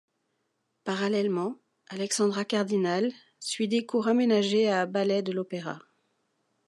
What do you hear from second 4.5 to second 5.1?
à